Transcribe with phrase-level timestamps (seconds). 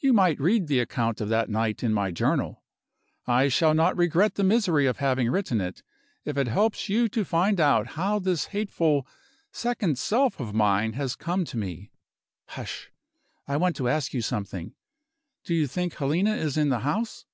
[0.00, 2.62] You might read the account of that night in my journal.
[3.26, 5.82] I shall not regret the misery of having written it,
[6.26, 9.06] if it helps you to find out how this hateful
[9.50, 11.90] second self of mine has come to me.
[12.48, 12.92] Hush!
[13.48, 14.74] I want to ask you something.
[15.42, 17.24] Do you think Helena is in the house?"